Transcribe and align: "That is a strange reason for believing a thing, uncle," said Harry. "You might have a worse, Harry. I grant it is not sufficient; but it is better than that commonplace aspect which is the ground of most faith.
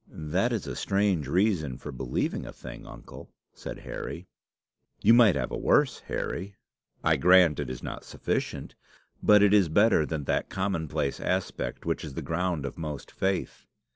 "That 0.09 0.51
is 0.51 0.65
a 0.65 0.75
strange 0.75 1.27
reason 1.27 1.77
for 1.77 1.91
believing 1.91 2.47
a 2.47 2.51
thing, 2.51 2.87
uncle," 2.87 3.29
said 3.53 3.77
Harry. 3.81 4.25
"You 5.03 5.13
might 5.13 5.35
have 5.35 5.51
a 5.51 5.57
worse, 5.59 5.99
Harry. 6.07 6.55
I 7.03 7.17
grant 7.17 7.59
it 7.59 7.69
is 7.69 7.83
not 7.83 8.03
sufficient; 8.03 8.73
but 9.21 9.43
it 9.43 9.53
is 9.53 9.69
better 9.69 10.03
than 10.07 10.23
that 10.23 10.49
commonplace 10.49 11.19
aspect 11.19 11.85
which 11.85 12.03
is 12.03 12.15
the 12.15 12.23
ground 12.23 12.65
of 12.65 12.79
most 12.79 13.11
faith. 13.11 13.67